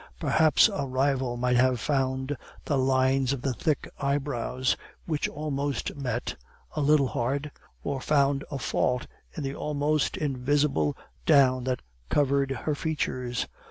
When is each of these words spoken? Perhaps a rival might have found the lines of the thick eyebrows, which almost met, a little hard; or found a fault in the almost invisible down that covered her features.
Perhaps 0.19 0.67
a 0.67 0.87
rival 0.87 1.37
might 1.37 1.57
have 1.57 1.79
found 1.79 2.35
the 2.65 2.75
lines 2.75 3.33
of 3.33 3.43
the 3.43 3.53
thick 3.53 3.87
eyebrows, 3.99 4.75
which 5.05 5.29
almost 5.29 5.95
met, 5.95 6.35
a 6.75 6.81
little 6.81 7.09
hard; 7.09 7.51
or 7.83 8.01
found 8.01 8.43
a 8.49 8.57
fault 8.57 9.05
in 9.37 9.43
the 9.43 9.53
almost 9.53 10.17
invisible 10.17 10.97
down 11.27 11.65
that 11.65 11.83
covered 12.09 12.49
her 12.49 12.73
features. 12.73 13.45